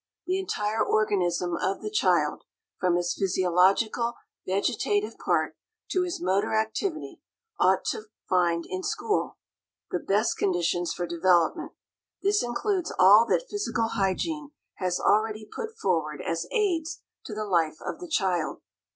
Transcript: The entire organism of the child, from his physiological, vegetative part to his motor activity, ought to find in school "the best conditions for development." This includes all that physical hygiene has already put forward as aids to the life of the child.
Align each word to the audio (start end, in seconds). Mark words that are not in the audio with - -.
The 0.25 0.39
entire 0.39 0.83
organism 0.83 1.55
of 1.57 1.83
the 1.83 1.91
child, 1.91 2.43
from 2.79 2.95
his 2.95 3.13
physiological, 3.13 4.15
vegetative 4.47 5.15
part 5.23 5.55
to 5.91 6.01
his 6.01 6.19
motor 6.19 6.55
activity, 6.55 7.21
ought 7.59 7.85
to 7.91 8.05
find 8.27 8.65
in 8.67 8.81
school 8.81 9.37
"the 9.91 9.99
best 9.99 10.39
conditions 10.39 10.91
for 10.91 11.05
development." 11.05 11.73
This 12.23 12.41
includes 12.41 12.91
all 12.97 13.27
that 13.27 13.45
physical 13.47 13.89
hygiene 13.89 14.49
has 14.77 14.99
already 14.99 15.45
put 15.45 15.77
forward 15.77 16.19
as 16.25 16.47
aids 16.51 17.01
to 17.25 17.35
the 17.35 17.45
life 17.45 17.77
of 17.85 17.99
the 17.99 18.07
child. 18.07 18.63